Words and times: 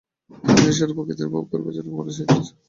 মুনিঋষিরা 0.45 0.87
প্রকৃতিকে 0.89 1.27
উপভোগ 1.27 1.45
করিবার 1.51 1.73
জন্য 1.75 1.89
পর্বতশিখরে 1.91 2.27
যাইতেন। 2.29 2.55